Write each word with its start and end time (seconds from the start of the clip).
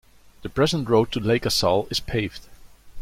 The 0.41 0.49
present 0.49 0.89
road 0.89 1.11
to 1.11 1.19
Lake 1.19 1.43
Assal 1.45 1.85
is 1.91 1.99
paved. 1.99 2.47